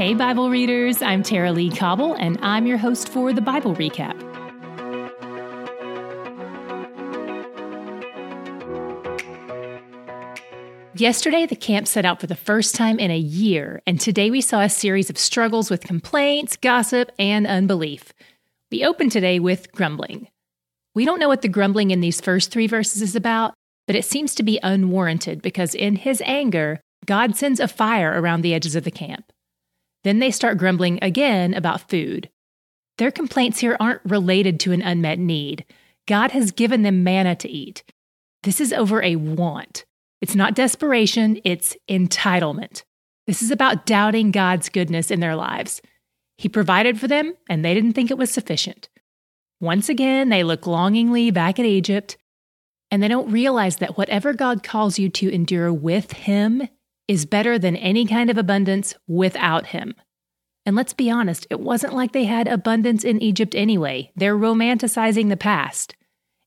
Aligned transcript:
Hey, 0.00 0.14
Bible 0.14 0.48
readers, 0.48 1.02
I'm 1.02 1.22
Tara-Leigh 1.22 1.76
Cobble, 1.76 2.14
and 2.14 2.38
I'm 2.40 2.66
your 2.66 2.78
host 2.78 3.06
for 3.10 3.34
the 3.34 3.42
Bible 3.42 3.74
Recap. 3.74 4.18
Yesterday, 10.94 11.44
the 11.44 11.54
camp 11.54 11.86
set 11.86 12.06
out 12.06 12.18
for 12.18 12.26
the 12.26 12.34
first 12.34 12.74
time 12.74 12.98
in 12.98 13.10
a 13.10 13.18
year, 13.18 13.82
and 13.86 14.00
today 14.00 14.30
we 14.30 14.40
saw 14.40 14.62
a 14.62 14.70
series 14.70 15.10
of 15.10 15.18
struggles 15.18 15.68
with 15.68 15.82
complaints, 15.82 16.56
gossip, 16.56 17.12
and 17.18 17.46
unbelief. 17.46 18.14
We 18.70 18.86
open 18.86 19.10
today 19.10 19.38
with 19.38 19.70
grumbling. 19.72 20.28
We 20.94 21.04
don't 21.04 21.20
know 21.20 21.28
what 21.28 21.42
the 21.42 21.48
grumbling 21.48 21.90
in 21.90 22.00
these 22.00 22.22
first 22.22 22.50
three 22.50 22.68
verses 22.68 23.02
is 23.02 23.14
about, 23.14 23.52
but 23.86 23.96
it 23.96 24.06
seems 24.06 24.34
to 24.36 24.42
be 24.42 24.58
unwarranted 24.62 25.42
because 25.42 25.74
in 25.74 25.96
his 25.96 26.22
anger, 26.24 26.80
God 27.04 27.36
sends 27.36 27.60
a 27.60 27.68
fire 27.68 28.18
around 28.18 28.40
the 28.40 28.54
edges 28.54 28.74
of 28.74 28.84
the 28.84 28.90
camp. 28.90 29.30
Then 30.04 30.18
they 30.18 30.30
start 30.30 30.58
grumbling 30.58 30.98
again 31.02 31.54
about 31.54 31.88
food. 31.88 32.30
Their 32.98 33.10
complaints 33.10 33.60
here 33.60 33.76
aren't 33.80 34.00
related 34.04 34.60
to 34.60 34.72
an 34.72 34.82
unmet 34.82 35.18
need. 35.18 35.64
God 36.06 36.32
has 36.32 36.50
given 36.50 36.82
them 36.82 37.04
manna 37.04 37.36
to 37.36 37.48
eat. 37.48 37.82
This 38.42 38.60
is 38.60 38.72
over 38.72 39.02
a 39.02 39.16
want. 39.16 39.84
It's 40.20 40.34
not 40.34 40.54
desperation, 40.54 41.40
it's 41.44 41.76
entitlement. 41.88 42.84
This 43.26 43.42
is 43.42 43.50
about 43.50 43.86
doubting 43.86 44.30
God's 44.30 44.68
goodness 44.68 45.10
in 45.10 45.20
their 45.20 45.36
lives. 45.36 45.80
He 46.36 46.48
provided 46.48 46.98
for 46.98 47.06
them, 47.06 47.34
and 47.48 47.64
they 47.64 47.74
didn't 47.74 47.92
think 47.92 48.10
it 48.10 48.18
was 48.18 48.30
sufficient. 48.30 48.88
Once 49.60 49.88
again, 49.88 50.30
they 50.30 50.42
look 50.42 50.66
longingly 50.66 51.30
back 51.30 51.58
at 51.58 51.66
Egypt, 51.66 52.16
and 52.90 53.02
they 53.02 53.08
don't 53.08 53.30
realize 53.30 53.76
that 53.76 53.96
whatever 53.96 54.32
God 54.32 54.62
calls 54.62 54.98
you 54.98 55.08
to 55.10 55.32
endure 55.32 55.72
with 55.72 56.12
Him 56.12 56.68
is 57.10 57.26
better 57.26 57.58
than 57.58 57.74
any 57.74 58.06
kind 58.06 58.30
of 58.30 58.38
abundance 58.38 58.94
without 59.08 59.66
Him. 59.66 59.96
And 60.64 60.76
let's 60.76 60.92
be 60.92 61.10
honest, 61.10 61.44
it 61.50 61.58
wasn't 61.58 61.92
like 61.92 62.12
they 62.12 62.22
had 62.22 62.46
abundance 62.46 63.02
in 63.02 63.20
Egypt 63.20 63.56
anyway. 63.56 64.12
They're 64.14 64.38
romanticizing 64.38 65.28
the 65.28 65.36
past. 65.36 65.96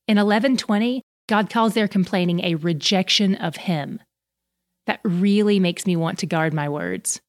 In 0.08 0.16
1120, 0.16 1.02
God 1.28 1.50
calls 1.50 1.74
their 1.74 1.90
complaining 1.90 2.40
a 2.40 2.56
rejection 2.56 3.36
of 3.36 3.58
Him. 3.58 4.00
That 4.88 5.02
really 5.04 5.60
makes 5.60 5.86
me 5.86 5.98
want 5.98 6.20
to 6.20 6.28
guard 6.28 6.54
my 6.54 6.70
words. 6.70 7.20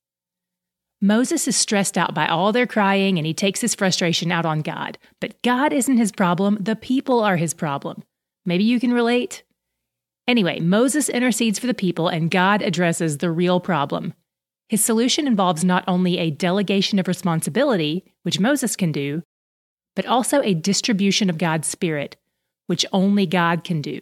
Moses 1.00 1.48
is 1.48 1.56
stressed 1.56 1.98
out 1.98 2.14
by 2.14 2.28
all 2.28 2.52
their 2.52 2.68
crying 2.68 3.18
and 3.18 3.26
he 3.26 3.34
takes 3.34 3.60
his 3.60 3.74
frustration 3.74 4.30
out 4.30 4.46
on 4.46 4.62
God. 4.62 4.96
But 5.20 5.42
God 5.42 5.72
isn't 5.72 5.96
his 5.96 6.12
problem, 6.12 6.56
the 6.60 6.76
people 6.76 7.20
are 7.20 7.36
his 7.36 7.52
problem. 7.52 8.04
Maybe 8.46 8.62
you 8.62 8.78
can 8.78 8.92
relate? 8.92 9.42
Anyway, 10.26 10.58
Moses 10.60 11.08
intercedes 11.08 11.58
for 11.58 11.66
the 11.66 11.74
people 11.74 12.08
and 12.08 12.30
God 12.30 12.62
addresses 12.62 13.18
the 13.18 13.30
real 13.30 13.60
problem. 13.60 14.14
His 14.68 14.82
solution 14.84 15.26
involves 15.26 15.64
not 15.64 15.84
only 15.86 16.18
a 16.18 16.30
delegation 16.30 16.98
of 16.98 17.08
responsibility, 17.08 18.04
which 18.22 18.40
Moses 18.40 18.76
can 18.76 18.92
do, 18.92 19.22
but 19.94 20.06
also 20.06 20.40
a 20.40 20.54
distribution 20.54 21.28
of 21.28 21.38
God's 21.38 21.68
Spirit, 21.68 22.16
which 22.66 22.86
only 22.92 23.26
God 23.26 23.64
can 23.64 23.82
do. 23.82 24.00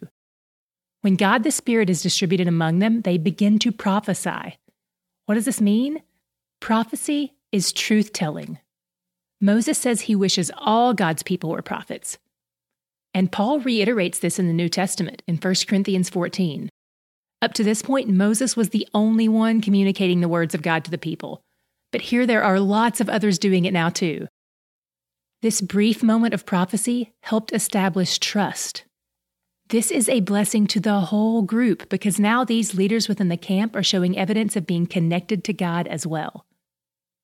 When 1.01 1.17
God 1.17 1.43
the 1.43 1.51
Spirit 1.51 1.91
is 1.91 2.03
distributed 2.03 2.47
among 2.47 2.79
them, 2.79 3.03
they 3.03 3.19
begin 3.19 3.59
to 3.59 3.73
prophesy. 3.73 4.59
What 5.27 5.35
does 5.35 5.45
this 5.45 5.61
mean? 5.61 6.03
Prophecy 6.61 7.35
is 7.51 7.73
truth 7.73 8.13
telling. 8.13 8.61
Moses 9.41 9.77
says 9.77 10.03
he 10.03 10.15
wishes 10.15 10.53
all 10.57 10.95
God's 10.95 11.25
people 11.25 11.51
were 11.51 11.63
prophets. 11.63 12.19
And 13.15 13.31
Paul 13.31 13.61
reiterates 13.61 14.19
this 14.19 14.39
in 14.39 14.47
the 14.47 14.53
New 14.53 14.69
Testament 14.69 15.23
in 15.27 15.37
1 15.37 15.55
Corinthians 15.67 16.09
14. 16.09 16.69
Up 17.43 17.53
to 17.55 17.65
this 17.65 17.83
point, 17.83 18.09
Moses 18.09 18.57
was 18.57 18.71
the 18.71 18.89
only 18.95 19.29
one 19.29 19.61
communicating 19.61 20.21
the 20.21 20.29
words 20.29 20.55
of 20.55 20.63
God 20.63 20.85
to 20.85 20.91
the 20.91 20.99
people. 20.99 21.43
But 21.91 22.03
here 22.03 22.27
there 22.27 22.43
are 22.43 22.61
lots 22.61 23.01
of 23.01 23.09
others 23.09 23.39
doing 23.39 23.65
it 23.65 23.73
now 23.73 23.91
too. 23.91 24.29
This 25.43 25.61
brief 25.61 26.03
moment 26.03 26.35
of 26.35 26.47
prophecy 26.47 27.13
helped 27.23 27.53
establish 27.53 28.19
trust. 28.19 28.85
This 29.69 29.91
is 29.91 30.09
a 30.09 30.21
blessing 30.21 30.67
to 30.69 30.81
the 30.81 31.01
whole 31.01 31.43
group 31.43 31.89
because 31.89 32.21
now 32.21 32.45
these 32.45 32.75
leaders 32.75 33.09
within 33.09 33.29
the 33.29 33.37
camp 33.37 33.75
are 33.75 33.83
showing 33.83 34.17
evidence 34.17 34.55
of 34.55 34.67
being 34.67 34.87
connected 34.87 35.43
to 35.45 35.53
God 35.53 35.89
as 35.89 36.07
well. 36.07 36.47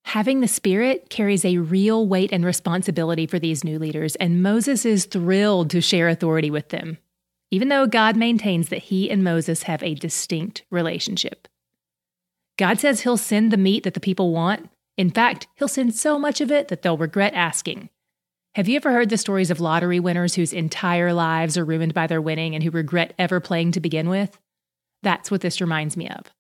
Having 0.09 0.41
the 0.41 0.49
Spirit 0.49 1.11
carries 1.11 1.45
a 1.45 1.59
real 1.59 2.07
weight 2.07 2.33
and 2.33 2.43
responsibility 2.43 3.27
for 3.27 3.39
these 3.39 3.63
new 3.63 3.79
leaders, 3.79 4.17
and 4.17 4.43
Moses 4.43 4.87
is 4.87 5.05
thrilled 5.05 5.69
to 5.69 5.83
share 5.83 6.09
authority 6.09 6.51
with 6.51 6.71
them, 6.71 6.97
even 7.51 7.69
though 7.69 7.87
God 7.87 8.17
maintains 8.17 8.71
that 8.71 8.85
he 8.85 9.11
and 9.11 9.23
Moses 9.23 9.65
have 9.65 9.83
a 9.83 9.95
distinct 9.95 10.65
relationship. 10.71 11.47
God 12.57 12.81
says 12.81 13.03
he'll 13.03 13.19
send 13.19 13.51
the 13.51 13.59
meat 13.59 13.85
that 13.85 13.93
the 13.93 14.01
people 14.01 14.33
want. 14.33 14.71
In 14.97 15.11
fact, 15.11 15.47
he'll 15.57 15.69
send 15.69 15.95
so 15.95 16.19
much 16.19 16.41
of 16.41 16.51
it 16.51 16.69
that 16.69 16.81
they'll 16.81 16.97
regret 16.97 17.35
asking. 17.35 17.91
Have 18.55 18.67
you 18.67 18.77
ever 18.77 18.93
heard 18.93 19.11
the 19.11 19.19
stories 19.19 19.51
of 19.51 19.61
lottery 19.61 20.01
winners 20.01 20.37
whose 20.37 20.55
entire 20.55 21.13
lives 21.13 21.59
are 21.59 21.67
ruined 21.67 21.93
by 21.93 22.07
their 22.07 22.23
winning 22.23 22.55
and 22.55 22.65
who 22.65 22.71
regret 22.71 23.13
ever 23.19 23.41
playing 23.41 23.73
to 23.73 23.81
begin 23.81 24.09
with? 24.09 24.39
That's 25.03 25.31
what 25.31 25.43
this 25.43 25.61
reminds 25.61 25.99
me 25.99 26.09
of. 26.09 26.33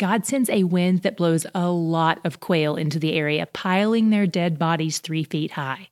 God 0.00 0.26
sends 0.26 0.50
a 0.50 0.64
wind 0.64 1.02
that 1.02 1.16
blows 1.16 1.46
a 1.54 1.68
lot 1.68 2.20
of 2.24 2.40
quail 2.40 2.74
into 2.76 2.98
the 2.98 3.12
area, 3.12 3.46
piling 3.46 4.10
their 4.10 4.26
dead 4.26 4.58
bodies 4.58 4.98
three 4.98 5.22
feet 5.24 5.52
high. 5.52 5.88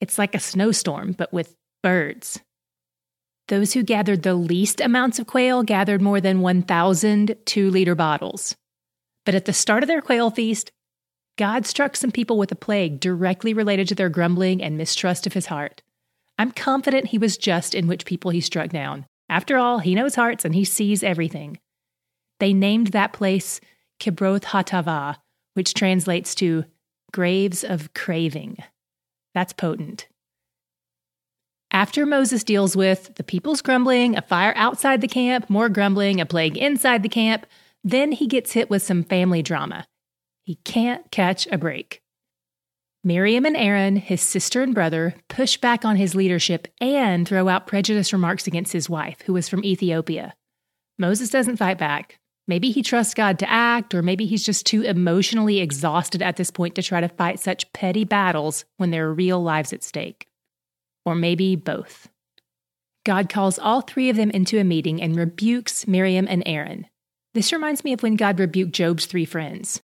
It's 0.00 0.18
like 0.18 0.34
a 0.34 0.40
snowstorm, 0.40 1.12
but 1.12 1.32
with 1.32 1.54
birds. 1.82 2.40
Those 3.48 3.72
who 3.72 3.82
gathered 3.82 4.22
the 4.22 4.34
least 4.34 4.80
amounts 4.80 5.18
of 5.18 5.26
quail 5.26 5.62
gathered 5.62 6.00
more 6.00 6.20
than 6.20 6.40
1,000 6.40 7.36
two 7.44 7.70
liter 7.70 7.94
bottles. 7.94 8.56
But 9.24 9.34
at 9.34 9.44
the 9.44 9.52
start 9.52 9.82
of 9.82 9.88
their 9.88 10.02
quail 10.02 10.30
feast, 10.30 10.70
God 11.36 11.66
struck 11.66 11.96
some 11.96 12.10
people 12.10 12.38
with 12.38 12.50
a 12.52 12.56
plague 12.56 12.98
directly 12.98 13.54
related 13.54 13.88
to 13.88 13.94
their 13.94 14.08
grumbling 14.08 14.62
and 14.62 14.76
mistrust 14.76 15.26
of 15.26 15.34
his 15.34 15.46
heart. 15.46 15.82
I'm 16.38 16.52
confident 16.52 17.08
he 17.08 17.18
was 17.18 17.36
just 17.36 17.74
in 17.74 17.88
which 17.88 18.06
people 18.06 18.30
he 18.30 18.40
struck 18.40 18.70
down. 18.70 19.06
After 19.28 19.58
all, 19.58 19.80
he 19.80 19.94
knows 19.94 20.14
hearts 20.14 20.44
and 20.44 20.54
he 20.54 20.64
sees 20.64 21.02
everything. 21.02 21.58
They 22.40 22.52
named 22.52 22.88
that 22.88 23.12
place 23.12 23.60
Kibroth-hattaavah, 24.00 25.16
which 25.54 25.74
translates 25.74 26.34
to 26.36 26.64
graves 27.12 27.64
of 27.64 27.92
craving. 27.94 28.58
That's 29.34 29.52
potent. 29.52 30.08
After 31.70 32.06
Moses 32.06 32.44
deals 32.44 32.76
with 32.76 33.14
the 33.16 33.24
people's 33.24 33.60
grumbling, 33.60 34.16
a 34.16 34.22
fire 34.22 34.54
outside 34.56 35.00
the 35.00 35.08
camp, 35.08 35.50
more 35.50 35.68
grumbling, 35.68 36.20
a 36.20 36.26
plague 36.26 36.56
inside 36.56 37.02
the 37.02 37.08
camp, 37.08 37.46
then 37.84 38.12
he 38.12 38.26
gets 38.26 38.52
hit 38.52 38.70
with 38.70 38.82
some 38.82 39.04
family 39.04 39.42
drama. 39.42 39.86
He 40.44 40.56
can't 40.64 41.10
catch 41.10 41.46
a 41.48 41.58
break. 41.58 42.00
Miriam 43.04 43.44
and 43.44 43.56
Aaron, 43.56 43.96
his 43.96 44.20
sister 44.20 44.62
and 44.62 44.74
brother, 44.74 45.14
push 45.28 45.56
back 45.56 45.84
on 45.84 45.96
his 45.96 46.14
leadership 46.14 46.68
and 46.80 47.28
throw 47.28 47.48
out 47.48 47.66
prejudiced 47.66 48.12
remarks 48.12 48.46
against 48.46 48.72
his 48.72 48.88
wife, 48.90 49.22
who 49.22 49.32
was 49.32 49.48
from 49.48 49.64
Ethiopia. 49.64 50.34
Moses 50.98 51.30
doesn't 51.30 51.58
fight 51.58 51.78
back. 51.78 52.18
Maybe 52.48 52.70
he 52.70 52.82
trusts 52.82 53.12
God 53.12 53.38
to 53.40 53.50
act, 53.50 53.94
or 53.94 54.02
maybe 54.02 54.24
he's 54.24 54.44
just 54.44 54.64
too 54.66 54.82
emotionally 54.82 55.60
exhausted 55.60 56.22
at 56.22 56.36
this 56.36 56.50
point 56.50 56.74
to 56.76 56.82
try 56.82 57.00
to 57.00 57.08
fight 57.08 57.38
such 57.38 57.70
petty 57.74 58.04
battles 58.04 58.64
when 58.78 58.90
there 58.90 59.06
are 59.06 59.14
real 59.14 59.40
lives 59.40 59.74
at 59.74 59.84
stake. 59.84 60.26
Or 61.04 61.14
maybe 61.14 61.56
both. 61.56 62.08
God 63.04 63.28
calls 63.28 63.58
all 63.58 63.82
three 63.82 64.08
of 64.08 64.16
them 64.16 64.30
into 64.30 64.58
a 64.58 64.64
meeting 64.64 65.00
and 65.00 65.14
rebukes 65.14 65.86
Miriam 65.86 66.26
and 66.28 66.42
Aaron. 66.46 66.86
This 67.34 67.52
reminds 67.52 67.84
me 67.84 67.92
of 67.92 68.02
when 68.02 68.16
God 68.16 68.40
rebuked 68.40 68.72
Job's 68.72 69.06
three 69.06 69.26
friends. 69.26 69.82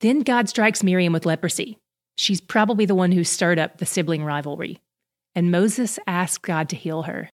Then 0.00 0.20
God 0.20 0.48
strikes 0.48 0.82
Miriam 0.82 1.12
with 1.12 1.26
leprosy. 1.26 1.78
She's 2.16 2.40
probably 2.40 2.86
the 2.86 2.94
one 2.94 3.12
who 3.12 3.22
stirred 3.22 3.58
up 3.58 3.78
the 3.78 3.86
sibling 3.86 4.24
rivalry. 4.24 4.80
And 5.34 5.50
Moses 5.50 5.98
asks 6.06 6.38
God 6.38 6.68
to 6.70 6.76
heal 6.76 7.02
her. 7.02 7.30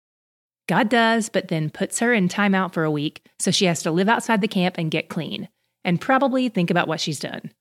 God 0.67 0.89
does, 0.89 1.29
but 1.29 1.47
then 1.47 1.69
puts 1.69 1.99
her 1.99 2.13
in 2.13 2.27
timeout 2.27 2.73
for 2.73 2.83
a 2.83 2.91
week, 2.91 3.25
so 3.39 3.51
she 3.51 3.65
has 3.65 3.81
to 3.83 3.91
live 3.91 4.09
outside 4.09 4.41
the 4.41 4.47
camp 4.47 4.75
and 4.77 4.91
get 4.91 5.09
clean, 5.09 5.47
and 5.83 6.01
probably 6.01 6.49
think 6.49 6.69
about 6.69 6.87
what 6.87 6.99
she's 6.99 7.19
done. 7.19 7.51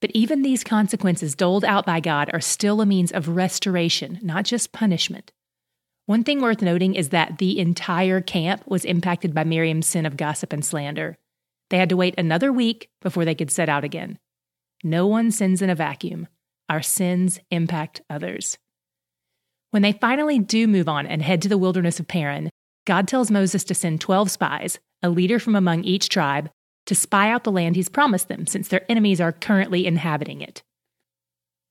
But 0.00 0.10
even 0.14 0.42
these 0.42 0.64
consequences 0.64 1.36
doled 1.36 1.64
out 1.64 1.86
by 1.86 2.00
God 2.00 2.28
are 2.32 2.40
still 2.40 2.80
a 2.80 2.86
means 2.86 3.12
of 3.12 3.28
restoration, 3.28 4.18
not 4.20 4.44
just 4.44 4.72
punishment. 4.72 5.30
One 6.06 6.24
thing 6.24 6.40
worth 6.40 6.60
noting 6.60 6.96
is 6.96 7.10
that 7.10 7.38
the 7.38 7.60
entire 7.60 8.20
camp 8.20 8.64
was 8.66 8.84
impacted 8.84 9.32
by 9.32 9.44
Miriam's 9.44 9.86
sin 9.86 10.04
of 10.04 10.16
gossip 10.16 10.52
and 10.52 10.64
slander. 10.64 11.16
They 11.70 11.78
had 11.78 11.88
to 11.90 11.96
wait 11.96 12.16
another 12.18 12.52
week 12.52 12.90
before 13.00 13.24
they 13.24 13.36
could 13.36 13.52
set 13.52 13.68
out 13.68 13.84
again. 13.84 14.18
No 14.82 15.06
one 15.06 15.30
sins 15.30 15.62
in 15.62 15.70
a 15.70 15.76
vacuum. 15.76 16.26
Our 16.68 16.82
sins 16.82 17.38
impact 17.52 18.02
others. 18.10 18.58
When 19.72 19.80
they 19.80 19.92
finally 19.92 20.38
do 20.38 20.68
move 20.68 20.86
on 20.86 21.06
and 21.06 21.22
head 21.22 21.40
to 21.42 21.48
the 21.48 21.56
wilderness 21.56 21.98
of 21.98 22.06
Paran, 22.06 22.50
God 22.86 23.08
tells 23.08 23.30
Moses 23.30 23.64
to 23.64 23.74
send 23.74 24.02
12 24.02 24.30
spies, 24.30 24.78
a 25.02 25.08
leader 25.08 25.38
from 25.38 25.56
among 25.56 25.84
each 25.84 26.10
tribe, 26.10 26.50
to 26.84 26.94
spy 26.94 27.30
out 27.30 27.44
the 27.44 27.50
land 27.50 27.74
he's 27.74 27.88
promised 27.88 28.28
them, 28.28 28.46
since 28.46 28.68
their 28.68 28.84
enemies 28.90 29.18
are 29.18 29.32
currently 29.32 29.86
inhabiting 29.86 30.42
it. 30.42 30.62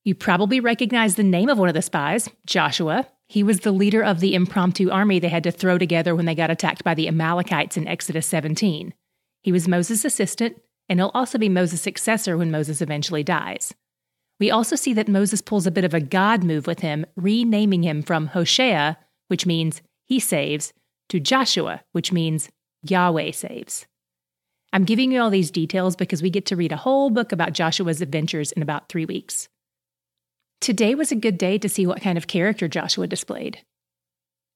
You 0.03 0.15
probably 0.15 0.59
recognize 0.59 1.13
the 1.13 1.21
name 1.21 1.47
of 1.47 1.59
one 1.59 1.67
of 1.67 1.75
the 1.75 1.83
spies, 1.83 2.27
Joshua. 2.43 3.07
He 3.27 3.43
was 3.43 3.59
the 3.59 3.71
leader 3.71 4.01
of 4.01 4.19
the 4.19 4.33
impromptu 4.33 4.89
army 4.89 5.19
they 5.19 5.29
had 5.29 5.43
to 5.43 5.51
throw 5.51 5.77
together 5.77 6.15
when 6.15 6.25
they 6.25 6.33
got 6.33 6.49
attacked 6.49 6.83
by 6.83 6.95
the 6.95 7.07
Amalekites 7.07 7.77
in 7.77 7.87
Exodus 7.87 8.25
17. 8.25 8.95
He 9.43 9.51
was 9.51 9.67
Moses' 9.67 10.05
assistant, 10.05 10.59
and 10.89 10.99
he'll 10.99 11.11
also 11.13 11.37
be 11.37 11.49
Moses' 11.49 11.83
successor 11.83 12.35
when 12.35 12.49
Moses 12.49 12.81
eventually 12.81 13.23
dies. 13.23 13.75
We 14.41 14.49
also 14.49 14.75
see 14.75 14.93
that 14.93 15.07
Moses 15.07 15.39
pulls 15.39 15.67
a 15.67 15.71
bit 15.71 15.83
of 15.83 15.93
a 15.93 15.99
God 15.99 16.43
move 16.43 16.65
with 16.65 16.79
him, 16.79 17.05
renaming 17.15 17.83
him 17.83 18.01
from 18.01 18.25
Hoshea, 18.25 18.97
which 19.27 19.45
means 19.45 19.83
he 20.07 20.19
saves, 20.19 20.73
to 21.09 21.19
Joshua, 21.19 21.83
which 21.91 22.11
means 22.11 22.49
Yahweh 22.81 23.33
saves. 23.33 23.85
I'm 24.73 24.83
giving 24.83 25.11
you 25.11 25.21
all 25.21 25.29
these 25.29 25.51
details 25.51 25.95
because 25.95 26.23
we 26.23 26.31
get 26.31 26.47
to 26.47 26.55
read 26.55 26.71
a 26.71 26.77
whole 26.77 27.11
book 27.11 27.31
about 27.31 27.53
Joshua's 27.53 28.01
adventures 28.01 28.51
in 28.51 28.63
about 28.63 28.89
three 28.89 29.05
weeks. 29.05 29.47
Today 30.59 30.95
was 30.95 31.11
a 31.11 31.15
good 31.15 31.37
day 31.37 31.59
to 31.59 31.69
see 31.69 31.85
what 31.85 32.01
kind 32.01 32.17
of 32.17 32.25
character 32.25 32.67
Joshua 32.67 33.05
displayed. 33.05 33.59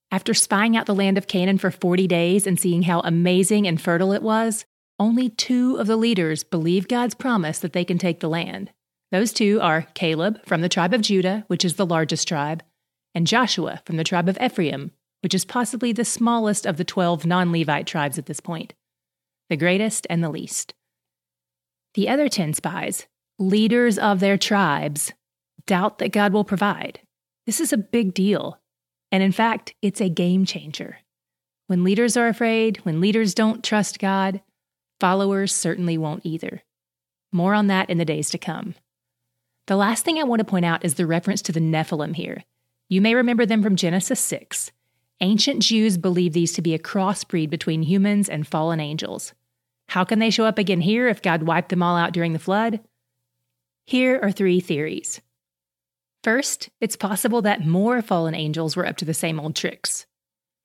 After 0.09 0.33
spying 0.33 0.75
out 0.75 0.87
the 0.87 0.95
land 0.95 1.19
of 1.19 1.27
Canaan 1.27 1.59
for 1.59 1.69
40 1.69 2.07
days 2.07 2.47
and 2.47 2.59
seeing 2.59 2.81
how 2.81 3.01
amazing 3.01 3.67
and 3.67 3.79
fertile 3.79 4.13
it 4.13 4.23
was, 4.23 4.65
only 4.99 5.29
two 5.29 5.75
of 5.75 5.85
the 5.85 5.95
leaders 5.95 6.43
believe 6.43 6.87
God's 6.87 7.13
promise 7.13 7.59
that 7.59 7.73
they 7.73 7.85
can 7.85 7.99
take 7.99 8.19
the 8.19 8.29
land. 8.29 8.71
Those 9.15 9.31
two 9.31 9.61
are 9.61 9.87
Caleb 9.93 10.45
from 10.45 10.59
the 10.59 10.67
tribe 10.67 10.93
of 10.93 10.99
Judah, 10.99 11.45
which 11.47 11.63
is 11.63 11.75
the 11.75 11.85
largest 11.85 12.27
tribe, 12.27 12.61
and 13.13 13.25
Joshua 13.25 13.81
from 13.85 13.95
the 13.95 14.03
tribe 14.03 14.27
of 14.27 14.37
Ephraim, 14.41 14.91
which 15.21 15.33
is 15.33 15.45
possibly 15.45 15.93
the 15.93 16.03
smallest 16.03 16.65
of 16.65 16.75
the 16.75 16.83
12 16.83 17.25
non 17.25 17.49
Levite 17.53 17.87
tribes 17.87 18.17
at 18.17 18.25
this 18.25 18.41
point, 18.41 18.73
the 19.49 19.55
greatest 19.55 20.05
and 20.09 20.21
the 20.21 20.27
least. 20.27 20.73
The 21.93 22.09
other 22.09 22.27
10 22.27 22.55
spies, 22.55 23.07
leaders 23.39 23.97
of 23.97 24.19
their 24.19 24.37
tribes, 24.37 25.13
doubt 25.65 25.99
that 25.99 26.11
God 26.11 26.33
will 26.33 26.43
provide. 26.43 26.99
This 27.45 27.61
is 27.61 27.71
a 27.71 27.77
big 27.77 28.13
deal. 28.13 28.59
And 29.13 29.23
in 29.23 29.31
fact, 29.31 29.75
it's 29.81 30.01
a 30.01 30.09
game 30.09 30.43
changer. 30.43 30.97
When 31.67 31.85
leaders 31.85 32.17
are 32.17 32.27
afraid, 32.27 32.79
when 32.79 32.99
leaders 32.99 33.33
don't 33.33 33.63
trust 33.63 33.97
God, 33.97 34.41
followers 34.99 35.55
certainly 35.55 35.97
won't 35.97 36.25
either. 36.25 36.63
More 37.31 37.53
on 37.53 37.67
that 37.67 37.89
in 37.89 37.97
the 37.97 38.03
days 38.03 38.29
to 38.31 38.37
come. 38.37 38.75
The 39.67 39.75
last 39.75 40.05
thing 40.05 40.19
I 40.19 40.23
want 40.23 40.41
to 40.41 40.45
point 40.45 40.65
out 40.65 40.85
is 40.85 40.93
the 40.93 41.07
reference 41.07 41.41
to 41.43 41.51
the 41.51 41.59
Nephilim 41.59 42.15
here. 42.15 42.43
You 42.87 43.01
may 43.01 43.15
remember 43.15 43.47
them 43.47 43.63
from 43.63 43.75
Genesis 43.75 44.19
6. 44.19 44.71
Ancient 45.21 45.63
Jews 45.63 45.97
believed 45.97 46.35
these 46.35 46.53
to 46.53 46.61
be 46.61 46.75
a 46.75 46.79
crossbreed 46.79 47.49
between 47.49 47.81
humans 47.81 48.29
and 48.29 48.45
fallen 48.45 48.79
angels. 48.79 49.33
How 49.89 50.03
can 50.03 50.19
they 50.19 50.29
show 50.29 50.45
up 50.45 50.59
again 50.59 50.81
here 50.81 51.07
if 51.07 51.21
God 51.21 51.43
wiped 51.43 51.69
them 51.69 51.81
all 51.81 51.95
out 51.97 52.13
during 52.13 52.33
the 52.33 52.39
flood? 52.39 52.79
Here 53.85 54.19
are 54.21 54.31
three 54.31 54.59
theories. 54.59 55.19
First, 56.23 56.69
it's 56.79 56.95
possible 56.95 57.41
that 57.43 57.65
more 57.65 58.01
fallen 58.03 58.35
angels 58.35 58.75
were 58.75 58.85
up 58.85 58.97
to 58.97 59.05
the 59.05 59.13
same 59.13 59.39
old 59.39 59.55
tricks. 59.55 60.05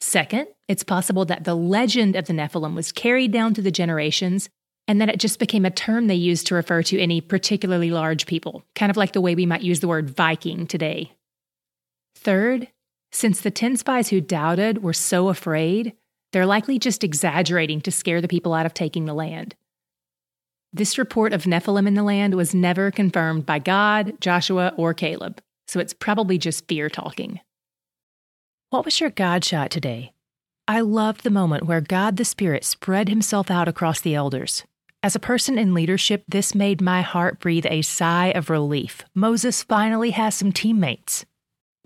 Second, 0.03 0.47
it's 0.69 0.85
possible 0.85 1.25
that 1.27 1.45
the 1.45 1.55
legend 1.55 2.17
of 2.17 2.27
the 2.27 2.33
Nephilim 2.35 2.75
was 2.75 2.93
carried 2.93 3.33
down 3.33 3.55
through 3.55 3.65
the 3.65 3.71
generations 3.71 4.51
and 4.91 5.01
then 5.01 5.09
it 5.09 5.21
just 5.21 5.39
became 5.39 5.65
a 5.65 5.71
term 5.71 6.07
they 6.09 6.15
used 6.15 6.49
to 6.49 6.55
refer 6.55 6.83
to 6.83 6.99
any 6.99 7.21
particularly 7.21 7.91
large 7.91 8.27
people, 8.27 8.65
kind 8.75 8.91
of 8.91 8.97
like 8.97 9.13
the 9.13 9.21
way 9.21 9.35
we 9.35 9.47
might 9.47 9.63
use 9.63 9.79
the 9.79 9.89
word 9.89 10.11
Viking 10.11 10.67
today. 10.67 11.13
Third, 12.17 12.69
since 13.13 13.41
the 13.41 13.51
10 13.51 13.77
spies 13.77 14.09
who 14.09 14.21
doubted 14.21 14.83
were 14.83 14.93
so 14.93 15.29
afraid, 15.29 15.95
they're 16.33 16.47
likely 16.47 16.79
just 16.79 17.05
exaggerating 17.05 17.81
to 17.83 17.93
scare 17.93 18.21
the 18.21 18.29
people 18.29 18.53
out 18.53 18.67
of 18.67 18.75
taking 18.75 19.05
the 19.05 19.15
land. 19.15 19.55
This 20.73 20.99
report 20.99 21.33
of 21.33 21.45
Nephilim 21.45 21.87
in 21.87 21.95
the 21.95 22.03
land 22.03 22.35
was 22.35 22.55
never 22.55 22.91
confirmed 22.91 23.47
by 23.47 23.59
God, 23.61 24.21
Joshua, 24.21 24.73
or 24.77 24.93
Caleb 24.93 25.41
so 25.71 25.79
it's 25.79 25.95
probably 25.95 26.37
just 26.37 26.67
fear 26.67 26.91
talking. 26.91 27.39
What 28.71 28.85
was 28.85 29.01
your 29.01 29.11
God 29.11 29.45
shot 29.45 29.71
today? 29.71 30.13
I 30.67 30.81
loved 30.81 31.23
the 31.23 31.31
moment 31.31 31.67
where 31.67 31.81
God 31.81 32.17
the 32.17 32.25
Spirit 32.25 32.65
spread 32.65 33.09
himself 33.09 33.53
out 33.53 33.69
across 33.69 34.01
the 34.01 34.17
elders. 34.17 34.65
As 35.03 35.17
a 35.17 35.21
person 35.21 35.59
in 35.59 35.73
leadership, 35.73 36.25
this 36.29 36.55
made 36.55 36.83
my 36.83 37.01
heart 37.01 37.41
breathe 37.41 37.65
a 37.71 37.81
sigh 37.81 38.33
of 38.35 38.51
relief. 38.51 39.03
Moses 39.15 39.63
finally 39.63 40.11
has 40.11 40.35
some 40.35 40.53
teammates. 40.53 41.25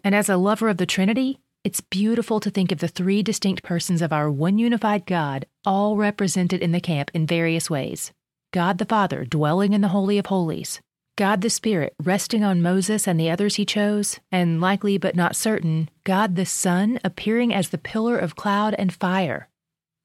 And 0.03 0.17
as 0.17 0.29
a 0.29 0.37
lover 0.37 0.69
of 0.69 0.79
the 0.79 0.87
Trinity, 0.87 1.39
it's 1.63 1.81
beautiful 1.81 2.41
to 2.41 2.51
think 2.51 2.73
of 2.73 2.81
the 2.81 2.89
three 2.89 3.23
distinct 3.23 3.63
persons 3.63 4.03
of 4.03 4.13
our 4.13 4.29
one 4.29 4.59
unified 4.59 5.07
God, 5.07 5.47
all 5.65 5.97
represented 5.97 6.61
in 6.61 6.73
the 6.73 6.81
camp 6.81 7.13
in 7.15 7.25
various 7.25 7.71
ways. 7.71 8.13
God 8.53 8.79
the 8.79 8.85
Father 8.85 9.25
dwelling 9.25 9.75
in 9.75 9.81
the 9.81 9.89
Holy 9.89 10.19
of 10.19 10.27
Holies, 10.27 10.81
God 11.17 11.41
the 11.41 11.51
Spirit 11.51 11.95
resting 12.03 12.43
on 12.43 12.63
Moses 12.63 13.07
and 13.07 13.19
the 13.19 13.31
others 13.31 13.55
he 13.55 13.65
chose, 13.65 14.19
and 14.33 14.61
likely 14.61 14.99
but 14.99 15.15
not 15.15 15.37
certain, 15.37 15.89
God 16.03 16.35
the 16.35 16.45
Son 16.45 16.99
appearing 17.05 17.55
as 17.55 17.69
the 17.69 17.79
pillar 17.79 18.19
of 18.19 18.35
cloud 18.35 18.75
and 18.77 18.93
fire. 18.93 19.49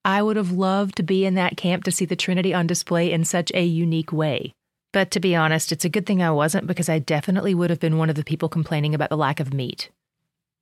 I 0.05 0.21
would 0.21 0.37
have 0.37 0.51
loved 0.51 0.95
to 0.97 1.03
be 1.03 1.25
in 1.25 1.35
that 1.35 1.57
camp 1.57 1.83
to 1.83 1.91
see 1.91 2.05
the 2.05 2.15
Trinity 2.15 2.53
on 2.53 2.67
display 2.67 3.11
in 3.11 3.25
such 3.25 3.51
a 3.53 3.63
unique 3.63 4.13
way. 4.13 4.53
But 4.93 5.11
to 5.11 5.19
be 5.19 5.35
honest, 5.35 5.71
it's 5.71 5.85
a 5.85 5.89
good 5.89 6.05
thing 6.05 6.23
I 6.23 6.31
wasn't 6.31 6.67
because 6.67 6.89
I 6.89 6.99
definitely 6.99 7.53
would 7.53 7.69
have 7.69 7.79
been 7.79 7.97
one 7.97 8.09
of 8.09 8.15
the 8.15 8.23
people 8.23 8.49
complaining 8.49 8.95
about 8.95 9.09
the 9.09 9.17
lack 9.17 9.39
of 9.39 9.53
meat. 9.53 9.89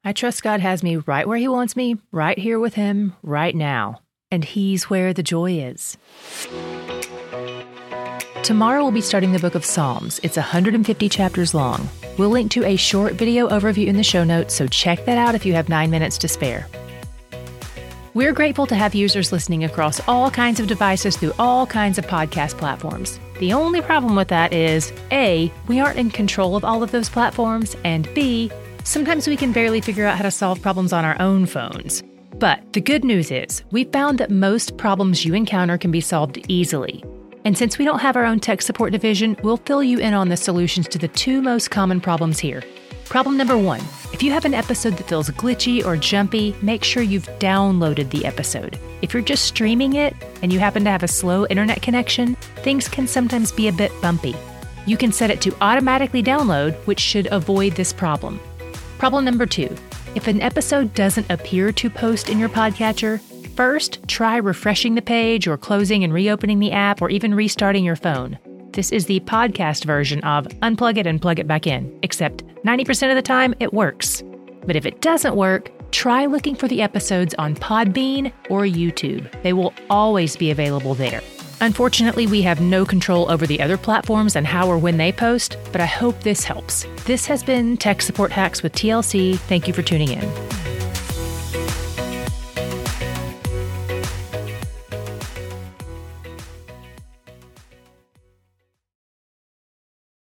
I 0.04 0.12
trust 0.12 0.44
God 0.44 0.60
has 0.60 0.84
me 0.84 0.98
right 0.98 1.28
where 1.28 1.38
He 1.38 1.48
wants 1.48 1.76
me, 1.76 1.98
right 2.12 2.38
here 2.38 2.60
with 2.60 2.74
Him, 2.74 3.16
right 3.22 3.56
now. 3.56 4.02
And 4.32 4.44
He's 4.44 4.90
where 4.90 5.14
the 5.14 5.24
joy 5.24 5.60
is. 5.60 5.98
Tomorrow 8.44 8.82
we'll 8.82 8.92
be 8.92 9.02
starting 9.02 9.34
the 9.34 9.40
book 9.40 9.56
of 9.56 9.66
Psalms. 9.66 10.20
It's 10.24 10.38
150 10.38 11.10
chapters 11.10 11.54
long. 11.54 11.90
We'll 12.18 12.30
link 12.30 12.52
to 12.52 12.66
a 12.66 12.76
short 12.76 13.14
video 13.14 13.50
overview 13.50 13.88
in 13.88 13.98
the 13.98 14.04
show 14.04 14.24
notes, 14.24 14.56
so 14.56 14.68
check 14.68 15.06
that 15.06 15.18
out 15.18 15.36
if 15.36 15.46
you 15.46 15.54
have 15.54 15.70
nine 15.70 15.92
minutes 15.92 16.18
to 16.20 16.28
spare. 16.28 16.68
We're 18.18 18.34
grateful 18.34 18.66
to 18.66 18.74
have 18.74 18.96
users 18.96 19.32
listening 19.32 19.64
across 19.64 20.02
all 20.08 20.32
kinds 20.32 20.60
of 20.60 20.66
devices 20.66 21.16
through 21.16 21.34
all 21.38 21.68
kinds 21.68 22.00
of 22.00 22.08
podcast 22.08 22.58
platforms. 22.58 23.20
The 23.38 23.54
only 23.54 23.80
problem 23.80 24.16
with 24.16 24.30
that 24.30 24.54
is 24.54 24.92
A, 25.12 25.54
we 25.68 25.80
aren't 25.80 26.00
in 26.00 26.10
control 26.10 26.56
of 26.56 26.66
all 26.66 26.82
of 26.82 26.90
those 26.90 27.10
platforms, 27.10 27.76
and 27.84 28.12
B, 28.16 28.52
sometimes 28.84 29.28
we 29.28 29.38
can 29.38 29.52
barely 29.52 29.82
figure 29.82 30.08
out 30.08 30.18
how 30.18 30.24
to 30.24 30.32
solve 30.32 30.60
problems 30.64 30.94
on 30.94 31.06
our 31.06 31.16
own 31.22 31.46
phones. 31.46 32.02
But 32.40 32.74
the 32.74 32.82
good 32.82 33.04
news 33.04 33.30
is, 33.30 33.64
we 33.70 33.84
found 33.84 34.18
that 34.18 34.32
most 34.32 34.78
problems 34.78 35.24
you 35.24 35.36
encounter 35.36 35.78
can 35.78 35.92
be 35.92 36.02
solved 36.02 36.44
easily. 36.48 37.04
And 37.46 37.56
since 37.56 37.78
we 37.78 37.86
don't 37.86 38.00
have 38.00 38.16
our 38.16 38.26
own 38.26 38.40
tech 38.40 38.64
support 38.64 38.94
division, 38.94 39.38
we'll 39.44 39.58
fill 39.58 39.84
you 39.84 40.00
in 40.00 40.16
on 40.16 40.30
the 40.30 40.38
solutions 40.38 40.88
to 40.88 40.98
the 40.98 41.08
two 41.08 41.40
most 41.40 41.70
common 41.70 42.02
problems 42.02 42.40
here. 42.40 42.64
Problem 43.10 43.38
number 43.38 43.58
one 43.58 43.82
if 44.14 44.24
you 44.24 44.32
have 44.32 44.46
an 44.46 44.54
episode 44.54 44.98
that 44.98 45.08
feels 45.08 45.30
glitchy 45.30 45.86
or 45.86 45.98
jumpy, 45.98 46.56
make 46.62 46.84
sure 46.84 47.04
you've 47.04 47.30
downloaded 47.40 48.10
the 48.10 48.26
episode. 48.26 48.80
If 49.02 49.14
you're 49.14 49.22
just 49.22 49.46
streaming 49.46 49.94
it 49.94 50.16
and 50.42 50.52
you 50.52 50.60
happen 50.60 50.84
to 50.86 50.90
have 50.90 51.04
a 51.04 51.08
slow 51.08 51.46
internet 51.48 51.82
connection, 51.82 52.36
things 52.64 52.88
can 52.88 53.06
sometimes 53.06 53.52
be 53.52 53.68
a 53.68 53.74
bit 53.74 53.92
bumpy. 54.02 54.36
You 54.86 54.98
can 54.98 55.12
set 55.12 55.30
it 55.30 55.42
to 55.42 55.56
automatically 55.62 56.24
download, 56.24 56.74
which 56.88 57.00
should 57.00 57.28
avoid 57.32 57.74
this 57.74 57.94
problem. 57.94 58.40
Problem 58.98 59.26
number 59.26 59.46
two 59.46 59.76
if 60.16 60.28
an 60.28 60.42
episode 60.42 60.94
doesn't 60.94 61.30
appear 61.30 61.72
to 61.74 61.90
post 61.90 62.30
in 62.30 62.40
your 62.40 62.50
podcatcher, 62.50 63.22
First, 63.58 64.08
try 64.08 64.38
refreshing 64.38 64.94
the 64.94 65.02
page 65.02 65.48
or 65.48 65.58
closing 65.58 66.04
and 66.04 66.14
reopening 66.14 66.60
the 66.60 66.72
app 66.72 67.02
or 67.02 67.10
even 67.10 67.34
restarting 67.34 67.84
your 67.84 67.96
phone. 67.96 68.38
This 68.78 68.92
is 68.92 69.08
the 69.08 69.22
podcast 69.22 69.86
version 69.86 70.24
of 70.24 70.46
unplug 70.62 70.98
it 70.98 71.08
and 71.08 71.20
plug 71.20 71.40
it 71.40 71.48
back 71.48 71.66
in, 71.66 71.98
except 72.04 72.44
90% 72.64 73.10
of 73.10 73.16
the 73.16 73.24
time 73.24 73.56
it 73.60 73.74
works. 73.74 74.22
But 74.68 74.76
if 74.76 74.86
it 74.86 75.02
doesn't 75.02 75.36
work, 75.36 75.72
try 75.92 76.28
looking 76.28 76.54
for 76.54 76.68
the 76.68 76.84
episodes 76.84 77.34
on 77.40 77.56
Podbean 77.56 78.32
or 78.52 78.66
YouTube. 78.66 79.32
They 79.42 79.52
will 79.52 79.74
always 79.90 80.38
be 80.38 80.52
available 80.52 80.94
there. 80.94 81.24
Unfortunately, 81.60 82.28
we 82.28 82.44
have 82.44 82.62
no 82.62 82.86
control 82.86 83.32
over 83.32 83.48
the 83.48 83.62
other 83.62 83.78
platforms 83.78 84.36
and 84.36 84.46
how 84.46 84.68
or 84.68 84.78
when 84.78 84.98
they 84.98 85.12
post, 85.12 85.58
but 85.72 85.82
I 85.82 85.88
hope 85.88 86.20
this 86.20 86.44
helps. 86.44 86.86
This 87.06 87.26
has 87.26 87.42
been 87.42 87.78
Tech 87.78 88.04
Support 88.04 88.32
Hacks 88.32 88.62
with 88.62 88.74
TLC. 88.74 89.40
Thank 89.40 89.68
you 89.68 89.74
for 89.74 89.82
tuning 89.82 90.10
in. 90.10 90.57